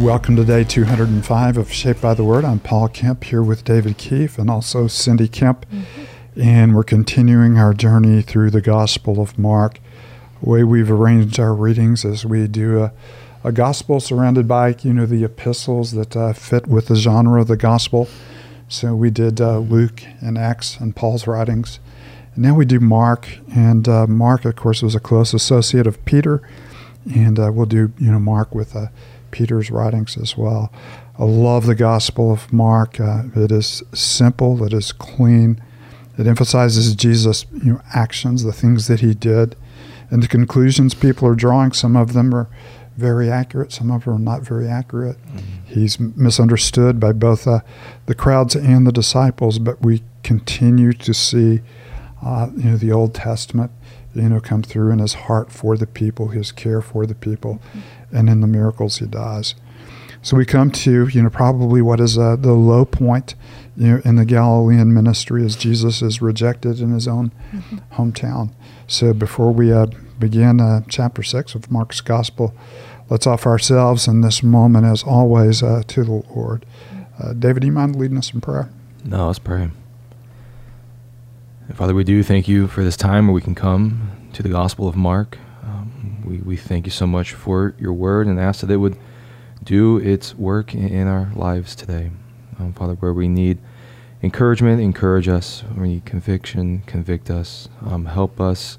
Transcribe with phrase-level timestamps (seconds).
[0.00, 2.42] Welcome to day 205 of Shaped by the Word.
[2.42, 5.66] I'm Paul Kemp here with David Keefe and also Cindy Kemp.
[5.66, 6.40] Mm-hmm.
[6.40, 9.78] And we're continuing our journey through the Gospel of Mark.
[10.42, 12.92] The way we've arranged our readings is we do a,
[13.44, 17.48] a gospel surrounded by, you know, the epistles that uh, fit with the genre of
[17.48, 18.08] the gospel.
[18.68, 21.78] So we did uh, Luke and Acts and Paul's writings.
[22.34, 23.28] And now we do Mark.
[23.54, 26.40] And uh, Mark, of course, was a close associate of Peter.
[27.14, 28.86] And uh, we'll do, you know, Mark with uh,
[29.30, 30.72] Peter's writings as well.
[31.18, 32.98] I love the Gospel of Mark.
[32.98, 35.62] Uh, it is simple, it is clean.
[36.18, 39.56] It emphasizes Jesus' you know, actions, the things that he did,
[40.10, 41.72] and the conclusions people are drawing.
[41.72, 42.48] Some of them are
[42.96, 45.16] very accurate, some of them are not very accurate.
[45.16, 45.74] Mm-hmm.
[45.74, 47.60] He's misunderstood by both uh,
[48.06, 51.60] the crowds and the disciples, but we continue to see
[52.22, 53.70] uh, you know, the Old Testament
[54.14, 57.60] you know, come through in his heart for the people, his care for the people.
[58.12, 59.54] And in the miracles he does.
[60.22, 63.34] So we come to, you know, probably what is uh, the low point
[63.76, 67.78] you know, in the Galilean ministry as Jesus is rejected in his own mm-hmm.
[67.94, 68.52] hometown.
[68.86, 69.86] So before we uh,
[70.18, 72.54] begin uh, chapter 6 of Mark's Gospel,
[73.08, 76.66] let's offer ourselves in this moment, as always, uh, to the Lord.
[77.18, 78.70] Uh, David, do you mind leading us in prayer?
[79.04, 79.70] No, let's pray.
[81.74, 84.88] Father, we do thank you for this time where we can come to the Gospel
[84.88, 85.38] of Mark
[86.30, 88.96] we, we thank you so much for your word and ask that it would
[89.64, 92.10] do its work in, in our lives today.
[92.58, 93.58] Um, Father, where we need
[94.22, 95.62] encouragement, encourage us.
[95.62, 97.68] Where we need conviction, convict us.
[97.84, 98.78] Um, help us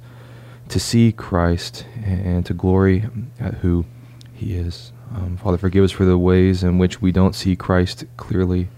[0.69, 3.05] to see Christ and, and to glory
[3.39, 3.85] at who
[4.33, 4.93] he is.
[5.13, 8.69] Um, Father, forgive us for the ways in which we don't see Christ clearly.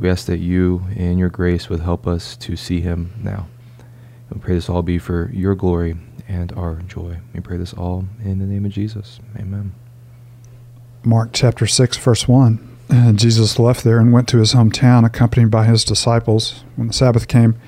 [0.00, 3.48] We ask that you, in your grace, would help us to see him now.
[4.32, 7.18] We pray this all be for your glory and our joy.
[7.34, 9.20] We pray this all in the name of Jesus.
[9.36, 9.74] Amen.
[11.04, 12.66] Mark chapter 6, verse 1.
[12.88, 16.64] And Jesus left there and went to his hometown, accompanied by his disciples.
[16.76, 17.60] When the Sabbath came,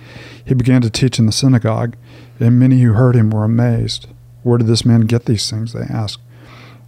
[0.43, 1.97] he began to teach in the synagogue,
[2.41, 4.09] and many who heard him were amazed.
[4.43, 5.75] Where did this man get these things?
[5.75, 6.19] They asked.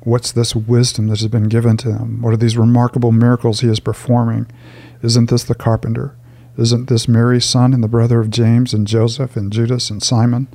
[0.05, 2.21] What's this wisdom that has been given to him?
[2.21, 4.47] What are these remarkable miracles he is performing?
[5.03, 6.15] Isn't this the carpenter?
[6.59, 10.49] Isn't this Mary's son and the brother of James and Joseph and Judas and Simon?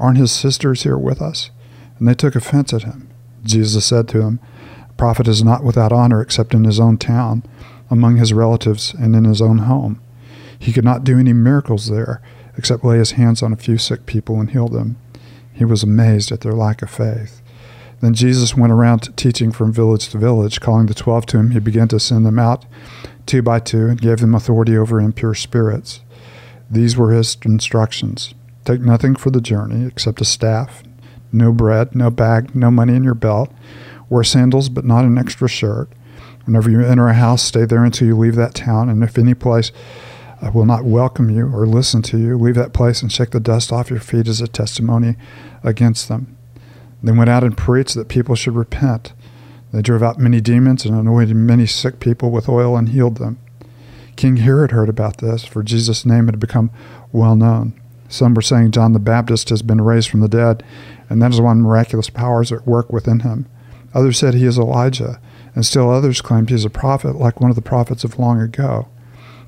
[0.00, 1.50] Aren't his sisters here with us?
[1.98, 3.08] And they took offense at him.
[3.44, 4.40] Jesus said to him,
[4.88, 7.44] A prophet is not without honor except in his own town,
[7.90, 10.00] among his relatives, and in his own home.
[10.58, 12.20] He could not do any miracles there,
[12.56, 14.96] except lay his hands on a few sick people and heal them.
[15.52, 17.40] He was amazed at their lack of faith.
[18.00, 20.60] Then Jesus went around teaching from village to village.
[20.60, 22.64] Calling the twelve to him, he began to send them out
[23.26, 26.00] two by two and gave them authority over impure spirits.
[26.70, 28.34] These were his instructions.
[28.64, 30.82] Take nothing for the journey except a staff,
[31.32, 33.52] no bread, no bag, no money in your belt.
[34.08, 35.88] Wear sandals, but not an extra shirt.
[36.44, 38.88] Whenever you enter a house, stay there until you leave that town.
[38.88, 39.72] And if any place
[40.42, 43.40] uh, will not welcome you or listen to you, leave that place and shake the
[43.40, 45.16] dust off your feet as a testimony
[45.62, 46.36] against them.
[47.02, 49.12] They went out and preached that people should repent.
[49.72, 53.38] They drove out many demons and anointed many sick people with oil and healed them.
[54.16, 56.70] King Herod heard about this, for Jesus' name had become
[57.12, 57.80] well known.
[58.08, 60.64] Some were saying John the Baptist has been raised from the dead,
[61.08, 63.46] and that is why miraculous powers at work within him.
[63.94, 65.20] Others said he is Elijah,
[65.54, 68.40] and still others claimed he is a prophet, like one of the prophets of long
[68.40, 68.88] ago.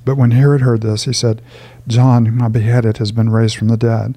[0.05, 1.43] But when Herod heard this, he said,
[1.87, 4.17] John, whom I beheaded, has been raised from the dead.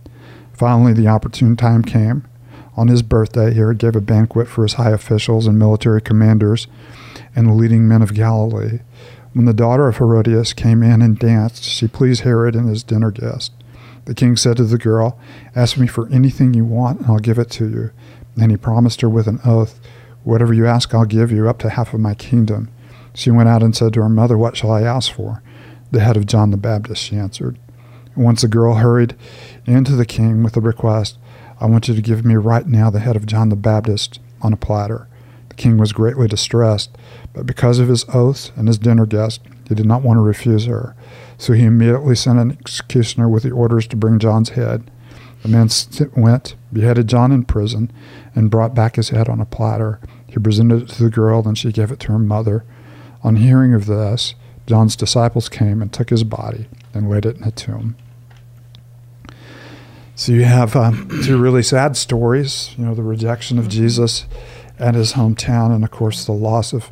[0.61, 2.23] Finally, the opportune time came.
[2.77, 6.67] On his birthday, Herod gave a banquet for his high officials and military commanders
[7.35, 8.81] and the leading men of Galilee.
[9.33, 13.09] When the daughter of Herodias came in and danced, she pleased Herod and his dinner
[13.09, 13.53] guest.
[14.05, 15.19] The king said to the girl,
[15.55, 17.89] Ask me for anything you want, and I'll give it to you.
[18.39, 19.79] And he promised her with an oath,
[20.23, 22.69] Whatever you ask, I'll give you, up to half of my kingdom.
[23.15, 25.41] She went out and said to her mother, What shall I ask for?
[25.89, 27.57] The head of John the Baptist, she answered.
[28.15, 29.15] And once the girl hurried
[29.65, 31.17] into the king with the request,
[31.59, 34.53] I want you to give me right now the head of John the Baptist on
[34.53, 35.07] a platter.
[35.49, 36.97] The king was greatly distressed,
[37.33, 40.65] but because of his oaths and his dinner guest, he did not want to refuse
[40.65, 40.95] her.
[41.37, 44.89] So he immediately sent an executioner with the orders to bring John's head.
[45.43, 45.69] The man
[46.15, 47.91] went, beheaded John in prison,
[48.35, 49.99] and brought back his head on a platter.
[50.27, 52.63] He presented it to the girl, then she gave it to her mother.
[53.23, 54.35] On hearing of this,
[54.67, 57.95] John's disciples came and took his body and laid it in a tomb.
[60.15, 64.25] So you have um, two really sad stories, you know, the rejection of Jesus
[64.79, 66.89] at his hometown, and of course the loss of,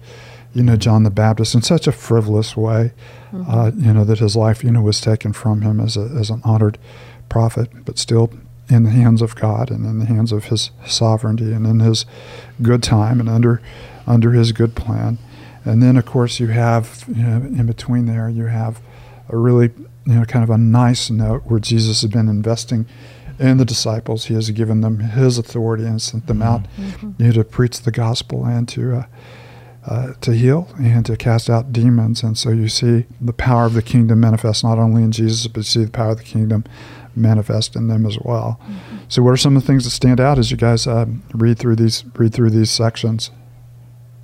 [0.53, 2.91] you know, John the Baptist in such a frivolous way,
[3.31, 3.51] Mm-hmm.
[3.51, 6.31] uh, you know, that his life, you know, was taken from him as, a, as
[6.31, 6.79] an honored
[7.29, 8.31] prophet, but still
[8.69, 12.05] in the hands of God and in the hands of His sovereignty and in His
[12.61, 13.61] good time and under
[14.05, 15.17] under His good plan.
[15.65, 18.81] And then, of course, you have you know, in between there, you have
[19.29, 19.69] a really
[20.05, 22.85] you know kind of a nice note where Jesus has been investing
[23.39, 24.25] in the disciples.
[24.25, 27.11] He has given them His authority and sent them out Mm-hmm.
[27.17, 28.97] you know, to preach the gospel and to.
[28.99, 29.03] Uh,
[29.85, 32.21] uh, to heal and to cast out demons.
[32.21, 35.59] And so you see the power of the kingdom manifest not only in Jesus, but
[35.59, 36.65] you see the power of the kingdom
[37.15, 38.59] manifest in them as well.
[39.07, 41.57] So, what are some of the things that stand out as you guys um, read
[41.57, 43.31] through these read through these sections?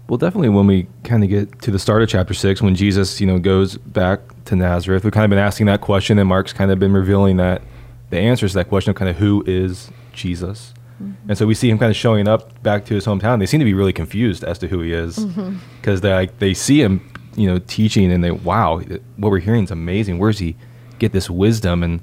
[0.08, 3.20] Well, definitely when we kind of get to the start of chapter six, when Jesus,
[3.20, 6.54] you know, goes back to Nazareth, we've kind of been asking that question, and Mark's
[6.54, 7.64] kind of been revealing that
[8.12, 10.74] the answers to that question of kind of who is Jesus.
[11.02, 11.30] Mm-hmm.
[11.30, 13.40] And so we see him kind of showing up back to his hometown.
[13.40, 15.58] They seem to be really confused as to who he is mm-hmm.
[15.82, 18.80] because they like they see him, you know, teaching, and they wow,
[19.18, 20.20] what we're hearing is amazing.
[20.20, 20.56] Where's he
[21.00, 21.84] get this wisdom?
[21.84, 22.00] And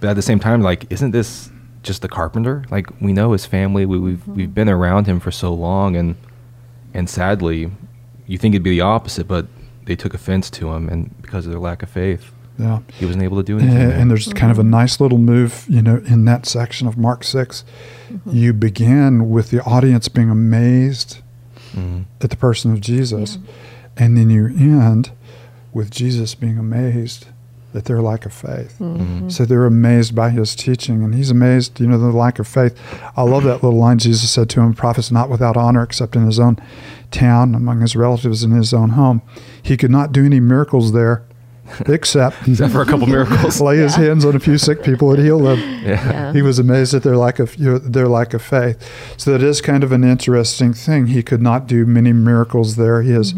[0.00, 1.50] but at the same time, like, isn't this
[1.82, 2.64] just the carpenter?
[2.70, 3.86] Like we know his family.
[3.86, 4.34] We, we've mm-hmm.
[4.34, 6.16] we've been around him for so long, and
[6.94, 7.70] and sadly,
[8.26, 9.46] you think it'd be the opposite, but
[9.84, 12.80] they took offense to him, and because of their lack of faith, Yeah.
[12.98, 13.76] he wasn't able to do anything.
[13.76, 13.90] there.
[13.98, 17.24] and there's kind of a nice little move, you know, in that section of Mark
[17.24, 17.64] 6.
[18.30, 21.18] You begin with the audience being amazed
[21.74, 22.04] Mhm.
[22.20, 23.38] at the person of Jesus,
[23.96, 25.10] and then you end
[25.72, 27.26] with Jesus being amazed
[27.74, 28.76] at their lack of faith.
[28.80, 29.30] Mhm.
[29.30, 32.74] So they're amazed by his teaching, and he's amazed, you know, the lack of faith.
[33.16, 36.26] I love that little line Jesus said to him, "Prophets not without honor, except in
[36.26, 36.58] his own
[37.10, 39.22] town, among his relatives in his own home."
[39.62, 41.22] He could not do any miracles there,
[41.86, 43.60] except Except for a couple miracles.
[43.60, 44.04] lay his Yeah.
[44.04, 45.58] hands on a few sick people and heal them.
[45.84, 45.90] Yeah.
[46.10, 46.32] Yeah.
[46.32, 48.76] He was amazed at their lack of you know, their lack of faith.
[49.16, 51.06] So that is kind of an interesting thing.
[51.08, 53.02] He could not do many miracles there.
[53.02, 53.34] He is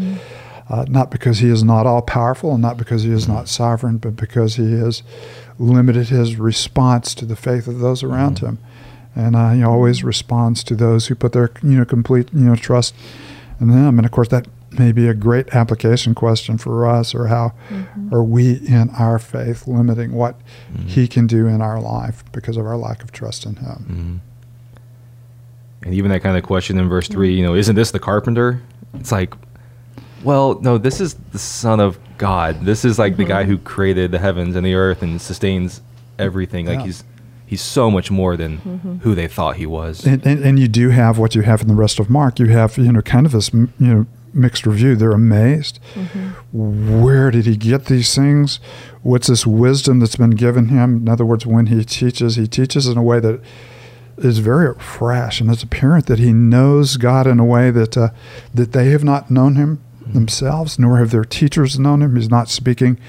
[0.69, 3.97] uh, not because he is not all powerful, and not because he is not sovereign,
[3.97, 5.03] but because he has
[5.59, 8.57] limited his response to the faith of those around him.
[9.15, 12.55] And uh, he always responds to those who put their you know complete you know
[12.55, 12.93] trust
[13.61, 13.97] in him.
[13.99, 14.47] And of course, that
[14.77, 17.53] may be a great application question for us, or how
[18.11, 20.35] are we in our faith limiting what
[20.75, 20.87] Mhm.
[20.87, 24.21] he can do in our life because of our lack of trust in him?
[25.83, 25.85] Mhm.
[25.85, 28.61] And even that kind of question in verse 3, you know, isn't this the carpenter?
[28.95, 29.33] It's like,
[30.25, 32.61] well, no, this is the Son of God.
[32.65, 33.31] This is like the mm-hmm.
[33.31, 35.81] guy who created the heavens and the earth and sustains
[36.17, 36.65] everything.
[36.65, 36.85] Like Yeah.
[36.85, 37.03] he's
[37.45, 38.95] he's so much more than mm-hmm.
[38.97, 40.05] who they thought he was.
[40.05, 42.39] And, and, and you do have what you have in the rest of Mark.
[42.39, 44.95] You have you know kind of this you know mixed review.
[44.95, 45.79] They're amazed.
[45.93, 47.01] Mm-hmm.
[47.01, 48.59] Where did he get these things?
[49.03, 50.97] What's this wisdom that's been given him?
[50.97, 53.41] In other words, when he teaches, he teaches in a way that
[54.17, 58.09] is very fresh, and it's apparent that he knows God in a way that uh,
[58.53, 59.81] that they have not known him
[60.13, 62.15] themselves, nor have their teachers known him.
[62.15, 62.99] He's not speaking,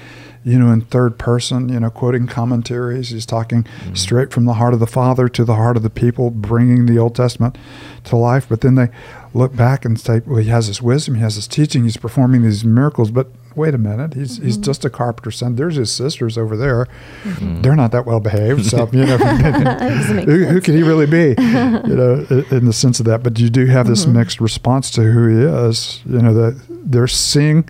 [0.43, 3.09] you know, in third person, you know, quoting commentaries.
[3.09, 3.95] He's talking mm-hmm.
[3.95, 6.97] straight from the heart of the Father to the heart of the people, bringing the
[6.97, 7.57] Old Testament
[8.05, 8.47] to life.
[8.49, 8.89] But then they
[9.33, 12.43] look back and say, well, he has this wisdom, he has this teaching, he's performing
[12.43, 13.11] these miracles.
[13.11, 15.55] But wait a minute, he's he's just a carpenter's son.
[15.55, 16.87] There's his sisters over there.
[17.23, 17.61] Mm-hmm.
[17.61, 18.65] They're not that well behaved.
[18.65, 19.17] So you know,
[20.25, 21.35] who, who could he really be?
[21.87, 22.13] You know,
[22.51, 23.23] in the sense of that.
[23.23, 26.01] But you do have this mixed response to who he is.
[26.05, 27.69] You know that they're seeing,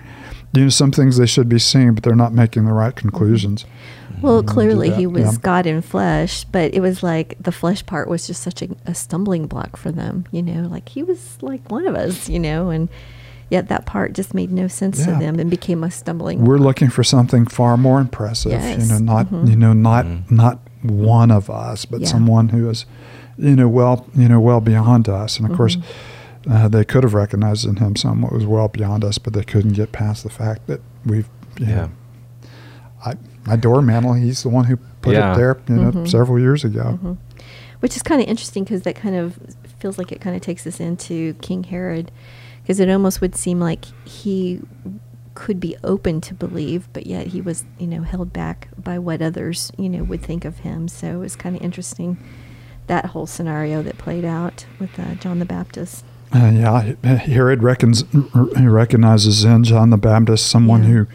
[0.53, 3.65] you know, some things they should be seeing, but they're not making the right conclusions.
[4.21, 5.39] Well, clearly he was yeah.
[5.41, 8.95] God in flesh, but it was like the flesh part was just such a, a
[8.95, 12.69] stumbling block for them, you know, like he was like one of us, you know,
[12.69, 12.89] and
[13.49, 15.13] yet that part just made no sense Yeah.
[15.13, 16.65] to them and became a stumbling We're block.
[16.67, 18.51] looking for something far more impressive.
[18.51, 18.83] Yes.
[18.87, 19.49] You know, not Mhm.
[19.49, 20.31] you know not Mhm.
[20.31, 22.07] not one of us, but Yeah.
[22.07, 22.85] someone who is,
[23.37, 25.39] you know, well you know well beyond us.
[25.39, 26.51] And of course, Mm-hmm.
[26.51, 29.43] uh, they could have recognized in him someone what was well beyond us, but they
[29.43, 31.75] couldn't get past the fact that we've you Yeah.
[31.75, 31.89] know,
[33.05, 33.13] I,
[33.45, 34.13] my door mantle.
[34.13, 35.33] He's the one who put Yeah.
[35.33, 36.07] it there, you know, Mhm.
[36.07, 36.99] several years ago.
[37.03, 37.17] Mhm.
[37.79, 39.39] Which is kind of interesting because that kind of
[39.79, 42.11] feels like it kind of takes us into King Herod,
[42.67, 44.59] because it almost would seem like he
[45.35, 49.21] could be open to believe, but yet he was, you know, held back by what
[49.21, 50.89] others, you know, would think of him.
[50.89, 52.17] So it was kind of interesting
[52.87, 56.03] that whole scenario that played out with uh, John the Baptist.
[56.35, 58.03] Uh, yeah, Herod reckons
[58.57, 60.89] he recognizes in John the Baptist someone Yeah.
[60.89, 61.07] who,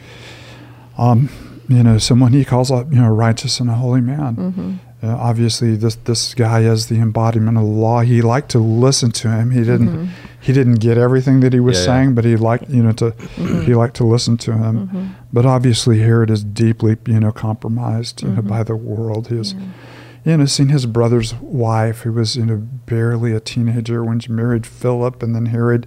[0.97, 1.29] um,
[1.69, 4.35] you know, someone he calls a you know righteous and a holy man.
[4.37, 4.73] hmm
[5.05, 8.01] Uh, obviously, this this guy is the embodiment of the law.
[8.03, 9.51] He liked to listen to him.
[9.51, 9.89] He didn't.
[9.91, 10.09] Mhm.
[10.43, 11.87] He didn't get everything that he was Yeah, yeah.
[11.87, 13.63] saying, but he liked you know to Mm-hmm.
[13.63, 15.15] he liked to listen to him.
[15.33, 18.49] But obviously, Herod is deeply you know compromised you know Mhm.
[18.49, 19.29] by the world.
[19.29, 19.61] He has Yeah.
[20.33, 24.31] you know seen his brother's wife, who was you know barely a teenager when she
[24.33, 25.87] married Philip, and then Herod.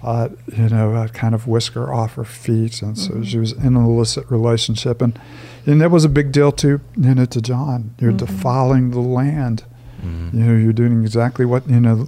[0.00, 3.24] Uh, you know, uh, kind of whisk her off her feet, and so Mhm.
[3.24, 5.18] she was in an illicit relationship, and
[5.66, 7.90] and that was a big deal to you know to John.
[7.98, 8.18] You're Mhm.
[8.18, 9.64] defiling the land.
[10.04, 10.32] Mhm.
[10.34, 12.06] You know, you're doing exactly what you know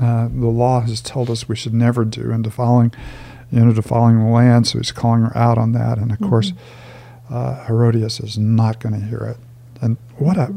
[0.00, 2.92] uh, the law has told us we should never do, and defiling,
[3.50, 4.66] you know, defiling the land.
[4.66, 6.52] So he's calling her out on that, and of course,
[7.30, 9.36] uh, Herodias is not going to hear it.
[9.82, 10.52] And what a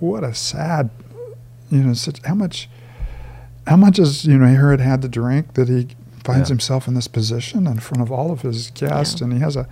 [0.00, 0.90] what a sad,
[1.70, 2.68] you know, such how much,
[3.66, 5.88] how much has you know Herod had to drink that he
[6.22, 6.54] finds Yeah.
[6.54, 9.24] himself in this position in front of all of his guests, Yeah.
[9.24, 9.66] and he has a,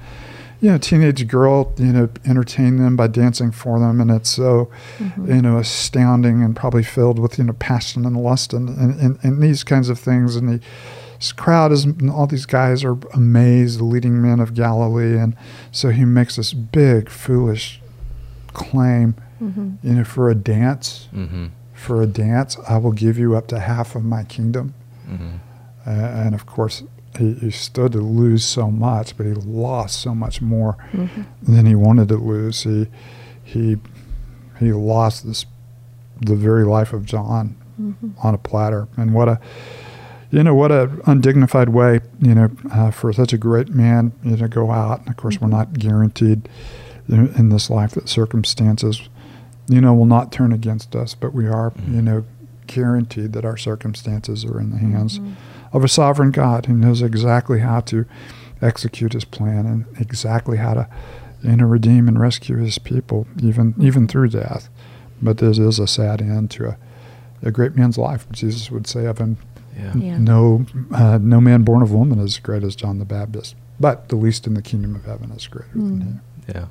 [0.62, 4.70] you know, teenage girl, you know, entertain them by dancing for them, and it's so
[5.00, 5.26] Mhm.
[5.34, 9.18] you know, astounding and probably filled with, you know, passion and lust and, and, and,
[9.24, 10.36] and these kinds of things.
[10.36, 10.60] And the
[11.18, 15.16] this crowd is, all these guys are amazed, the leading men of Galilee.
[15.18, 15.34] And
[15.70, 17.80] so he makes this big, foolish
[18.54, 19.76] claim, Mhm.
[19.82, 21.50] you know, for a dance, Mhm.
[21.74, 24.74] for a dance, I will give you up to half of my kingdom.
[25.10, 25.38] Mhm.
[25.86, 26.82] Uh, and of course,
[27.18, 31.26] he, he stood to lose so much, but he lost so much more Mhm.
[31.42, 32.62] than he wanted to lose.
[32.62, 32.88] He
[33.44, 33.76] he
[34.58, 35.44] he lost this
[36.20, 38.12] the very life of John Mhm.
[38.22, 39.40] on a platter, and what a
[40.30, 44.36] you know what a undignified way you know uh, for such a great man you
[44.36, 45.00] know go out.
[45.00, 46.48] And of course, we're not guaranteed
[47.08, 49.08] you in this life that circumstances
[49.68, 51.94] you know will not turn against us, but we are Mhm.
[51.94, 52.24] you know
[52.68, 55.32] guaranteed that our circumstances are in the hands Mhm.
[55.72, 58.04] Of a sovereign God who knows exactly how to
[58.60, 60.88] execute his plan and exactly how to
[61.42, 64.68] you know redeem and rescue his people even even through death.
[65.20, 66.78] But this is a sad end to a,
[67.42, 68.26] a great man's life.
[68.32, 69.36] Jesus would say of him,
[69.76, 69.94] Yeah.
[69.96, 70.18] Yeah.
[70.18, 74.08] no uh, no man born of woman is as great as John the Baptist, but
[74.08, 76.20] the least in the kingdom of heaven is greater than Mm.
[76.46, 76.52] he.
[76.54, 76.66] Yeah.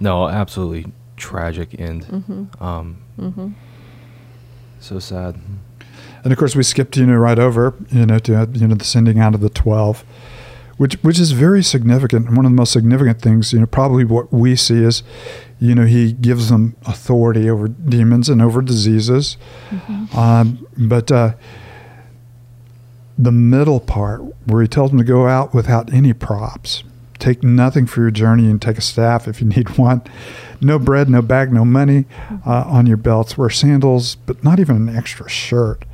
[0.00, 2.04] No, absolutely tragic end.
[2.06, 2.60] Mhm.
[2.62, 3.54] Um, Mhm.
[4.80, 5.36] so sad.
[6.24, 8.84] And of course, we skipped you know right over you know to you know the
[8.84, 10.04] sending out of the twelve,
[10.78, 12.26] which which is very significant.
[12.28, 15.02] And one of the most significant things you know probably what we see is,
[15.60, 19.36] you know, he gives them authority over demons and over diseases,
[19.70, 20.14] Mhm.
[20.16, 21.34] um, but uh,
[23.18, 26.82] the middle part where he tells them to go out without any props,
[27.18, 30.02] take nothing for your journey, and take a staff if you need one.
[30.60, 32.06] No bread, no bag, no money
[32.46, 33.36] uh, on your belts.
[33.38, 35.84] Wear sandals, but not even an extra shirt.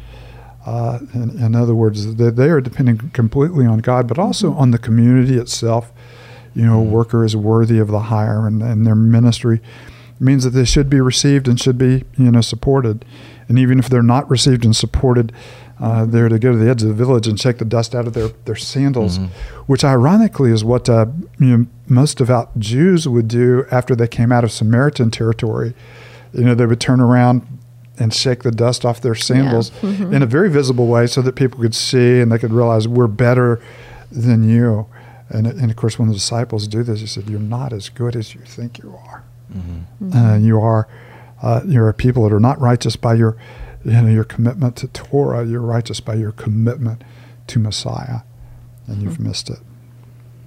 [0.66, 4.70] Uh, in, in other words, they, they are depending completely on God, but also on
[4.72, 5.92] the community itself.
[6.54, 9.60] You know, a worker is worthy of the hire, and, and their ministry
[10.18, 13.04] means that they should be received and should be, you know, supported.
[13.48, 15.32] And even if they're not received and supported,
[15.80, 18.06] uh, they're to go to the edge of the village and shake the dust out
[18.06, 19.28] of their, their sandals, Mhm.
[19.66, 21.06] which ironically is what uh,
[21.38, 25.72] you know, most devout Jews would do after they came out of Samaritan territory.
[26.34, 27.42] You know, they would turn around
[28.00, 30.12] and shake the dust off their sandals Mhm.
[30.12, 33.06] in a very visible way so that people could see and they could realize we're
[33.06, 33.60] better
[34.10, 34.86] than you.
[35.28, 38.16] And, and of course, when the disciples do this, he said, You're not as good
[38.16, 39.22] as you think you are.
[39.54, 40.14] Mhm.
[40.34, 40.88] Uh, you are
[41.42, 43.34] uh, you're a people that are not righteous by your
[43.84, 45.44] you know your commitment to Torah.
[45.46, 47.02] You're righteous by your commitment
[47.46, 48.20] to Messiah,
[48.86, 49.58] and you've missed it.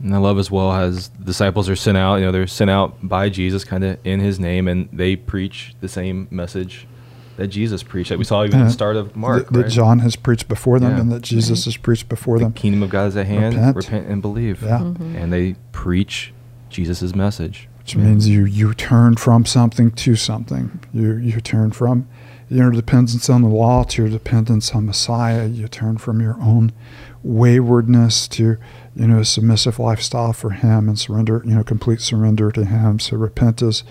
[0.03, 2.17] And I love as well as disciples are sent out.
[2.17, 5.73] You know, they're sent out by Jesus, kind of in His name, and they preach
[5.81, 6.87] the same message
[7.37, 8.09] that Jesus preached.
[8.09, 9.47] That we saw even at the start of Mark.
[9.49, 9.69] that, that?
[9.69, 11.01] John has preached before them, Yeah.
[11.01, 11.65] and that Jesus Right.
[11.73, 12.53] has preached before the them.
[12.53, 13.55] kingdom of God is at hand.
[13.55, 13.75] Repent.
[13.77, 14.61] Repent, and believe.
[14.63, 14.79] Yeah.
[14.79, 15.15] Mhm.
[15.15, 16.33] And they preach
[16.69, 17.67] Jesus' message.
[17.79, 20.79] which means you you turn from something to something.
[20.93, 22.05] You you turn from
[22.49, 25.45] your dependence on the law to your dependence on Messiah.
[25.47, 26.71] You turn from your own
[27.23, 28.57] waywardness to
[28.95, 32.99] you know a submissive lifestyle for Him and surrender you know complete surrender to Him.
[32.99, 33.83] So repent is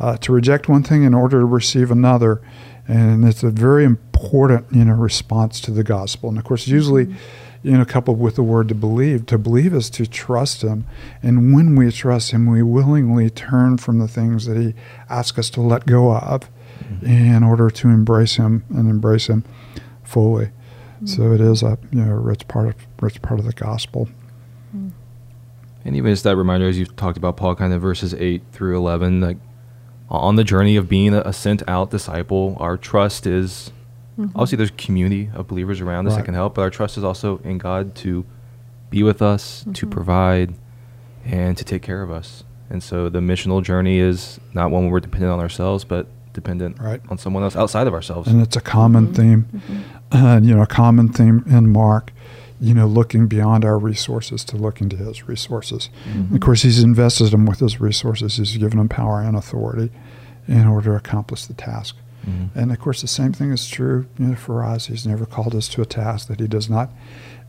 [0.00, 2.40] uh, to reject one thing in order to receive another,
[2.88, 6.30] and it's a very important you know response to the gospel.
[6.30, 7.68] And of course, usually mm-hmm.
[7.68, 9.26] you know, coupled with the word to believe.
[9.26, 10.86] To believe is to trust Him.
[11.22, 14.74] And when we trust Him, we willingly turn from the things that He
[15.10, 16.48] asks us to let go of
[16.82, 17.06] mm-hmm.
[17.06, 19.44] in order to embrace Him and embrace Him
[20.02, 20.46] fully.
[20.46, 21.06] Mm-hmm.
[21.06, 24.08] So it is a you know rich part of rich part of the gospel.
[25.84, 28.76] And even just that reminder, as you've talked about, Paul, kind of verses 8 through
[28.76, 29.38] 11, like
[30.18, 33.72] on the journey of being a, a sent out disciple, our trust is
[34.18, 34.32] Mhm.
[34.34, 37.38] obviously there's community of believers around us that can help, but our trust is also
[37.44, 38.24] in God to
[38.90, 39.90] be with us, to Mhm.
[39.90, 40.54] provide,
[41.24, 42.44] and to take care of us.
[42.68, 46.78] And so the missional journey is not one where we're dependent on ourselves, but dependent
[46.80, 47.00] Right.
[47.08, 48.28] on someone else outside of ourselves.
[48.28, 49.14] and it's a common Mhm.
[49.16, 49.46] theme.
[49.52, 49.80] Mhm.
[50.36, 52.12] Uh, you know, a common theme in Mark.
[52.60, 55.88] You know, looking beyond our resources to look into His resources.
[56.12, 56.34] Mhm.
[56.34, 58.36] Of course, He's invested them with His resources.
[58.36, 59.90] He's given them power and authority
[60.46, 61.96] in order to accomplish the task.
[62.26, 62.50] Mhm.
[62.54, 64.86] And of course, the same thing is true you know, for us.
[64.86, 66.90] He's never called us to a task that He does not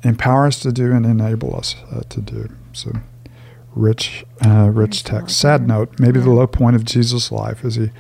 [0.04, 2.50] empower us to do and enable us uh, to do.
[2.74, 2.94] So,
[3.76, 5.38] rich, uh, rich text.
[5.38, 6.00] Sad note.
[6.00, 7.92] Maybe the low point of Jesus' life is he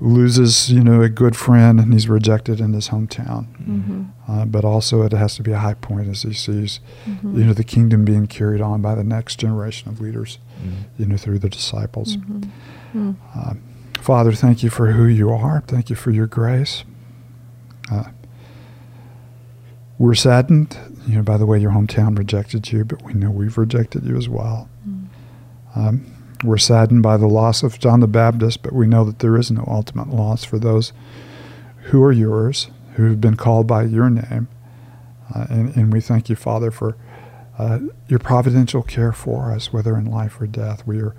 [0.00, 3.46] loses, you know, a good friend and he's rejected in his hometown.
[3.62, 4.06] Mhm.
[4.28, 7.36] Uh, but also, it has to be a high point as he sees, Mhm.
[7.38, 10.72] you know, the kingdom being carried on by the next generation of leaders, Mhm.
[10.98, 12.16] you know, through the disciples.
[12.16, 12.44] Mhm.
[12.94, 13.14] Mm.
[13.34, 13.54] Uh,
[14.00, 15.62] Father, thank you for who you are.
[15.66, 16.84] Thank you for your grace.
[17.90, 18.04] Uh,
[19.98, 23.56] we're saddened, you know, by the way your hometown rejected you, but we know we've
[23.56, 24.68] rejected you as well.
[24.88, 25.04] Mm.
[25.76, 26.00] Um,
[26.42, 29.50] we're saddened by the loss of John the Baptist, but we know that there is
[29.50, 30.92] no ultimate loss for those
[31.84, 34.48] who are yours, who have been called by your name.
[35.34, 36.96] Uh, and, and we thank you, Father, for
[37.58, 40.86] uh, your providential care for us, whether in life or death.
[40.86, 41.14] We are,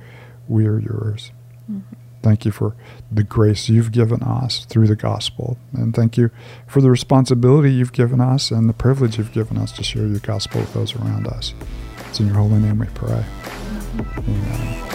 [0.47, 1.31] we are yours.
[1.71, 1.81] Mhm.
[2.21, 2.75] Thank you for
[3.11, 5.57] the grace you've given us through the gospel.
[5.73, 6.31] And thank you
[6.67, 10.19] for the responsibility you've given us and the privilege you've given us to share your
[10.19, 11.53] gospel with those around us.
[12.09, 13.23] It's in your holy name we pray.
[14.17, 14.94] Amen.